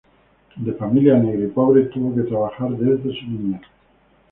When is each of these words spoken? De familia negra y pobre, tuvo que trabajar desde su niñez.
De 0.55 0.73
familia 0.73 1.15
negra 1.19 1.45
y 1.45 1.49
pobre, 1.51 1.83
tuvo 1.83 2.15
que 2.15 2.23
trabajar 2.27 2.71
desde 2.71 3.13
su 3.19 3.27
niñez. 3.27 3.61